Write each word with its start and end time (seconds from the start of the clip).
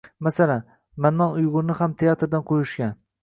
Masalan, 0.27 0.63
Mannon 1.05 1.37
Uygʻurni 1.41 1.77
ham 1.81 1.95
teatrdan 2.03 2.47
quvishgan. 2.53 2.97